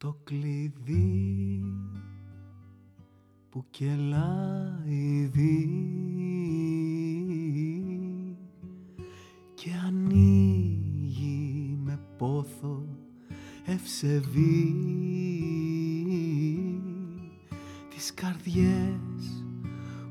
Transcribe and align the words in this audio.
το 0.00 0.16
κλειδί 0.24 1.62
που 3.50 3.64
κελάει 3.70 5.30
δει 5.32 5.68
και 9.54 9.70
ανοίγει 9.86 11.78
με 11.84 12.00
πόθο 12.18 12.86
ευσεβή 13.64 14.74
τις 17.94 18.14
καρδιές 18.14 19.44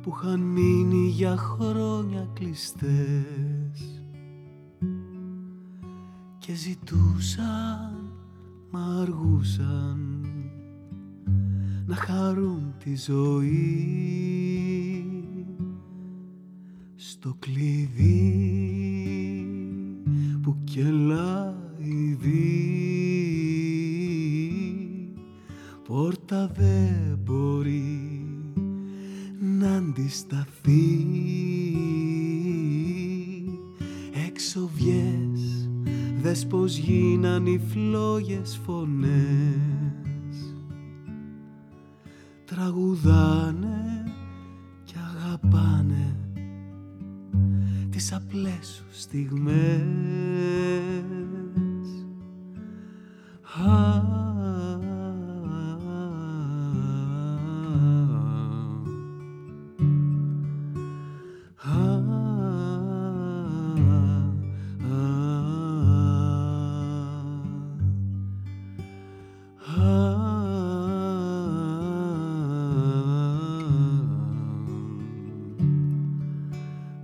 που 0.02 0.14
είχαν 0.16 0.40
μείνει 0.40 1.08
για 1.08 1.38
χρόνια 1.38 2.30
κλειστές. 2.34 4.04
Και 6.40 6.54
ζητούσαν 6.54 7.98
μα 8.72 9.02
αργούσαν 9.02 10.26
να 11.86 11.96
χαρούν 11.96 12.73
τη 12.84 12.96
ζωή. 12.96 13.94
Στο 16.96 17.36
κλειδί 17.40 18.36
που 20.41 20.58
κελάει 20.63 22.18
δει 22.20 22.60
πόρτα 25.88 26.48
δεν 26.48 27.20
μπορεί 27.24 28.24
να 29.40 29.76
αντισταθεί. 29.76 31.08
Έξω 34.27 34.70
βγες 34.76 35.29
δες 36.22 36.46
πως 36.48 36.78
γίναν 36.78 37.46
οι 37.46 37.59
φλόγες 37.72 38.60
φωνές. 38.66 40.55
Τραγουδάνε 42.46 44.04
και 44.84 44.96
αγαπάνε 45.16 46.16
τις 47.90 48.13
απλές 48.13 48.68
σου 48.76 48.85
στιγμές 48.90 49.99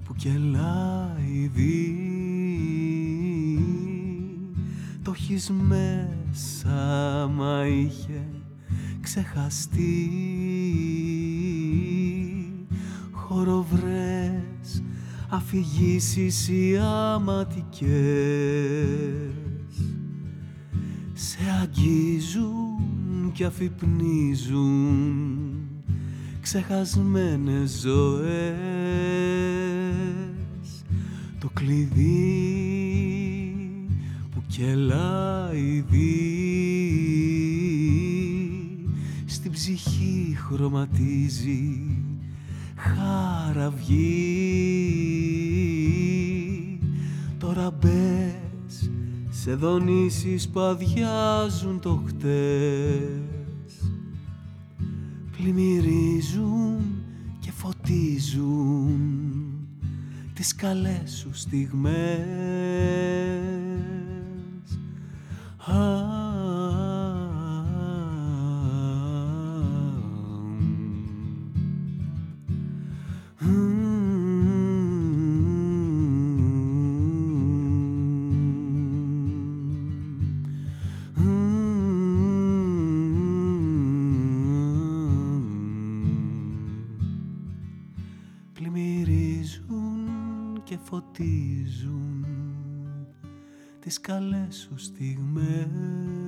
που 0.04 0.14
κελάει 0.14 1.50
δει 1.54 1.98
το 5.04 5.12
έχεις 5.16 5.50
μέσα 5.50 7.30
μα 7.36 7.66
είχε 7.68 8.28
ξεχαστεί. 9.02 10.10
Χοροβρές 13.12 13.89
αφηγήσεις 15.30 16.48
οι 16.48 16.78
αματικές 16.78 17.90
σε 21.14 21.38
αγγίζουν 21.62 23.32
και 23.34 23.46
αφυπνίζουν 23.46 24.90
ξεχασμένες 26.42 27.80
ζωές. 27.82 28.40
Το 31.40 31.50
κλειδί 31.54 32.26
που 34.32 34.44
κελάει 34.48 35.84
δει 35.90 36.30
στην 39.26 39.52
ψυχή 39.52 40.38
χρωματίζει 40.38 41.78
χαραυγή 42.76 44.69
τώρα 47.60 47.72
μπες 47.72 48.90
σε 49.30 49.54
δονήσεις 49.54 50.50
που 50.50 50.60
αδειάζουν 50.60 51.80
το 51.80 52.04
χτες. 52.08 53.92
Πλημμυρίζουν 55.38 56.80
και 57.40 57.52
φωτίζουν 57.52 59.00
τις 60.34 60.56
καλές 60.56 61.12
σου 61.20 61.30
στιγμές 61.34 62.20
φωτίζουν 90.90 92.26
τις 93.80 94.00
καλές 94.00 94.56
σου 94.56 94.78
στιγμές 94.78 96.19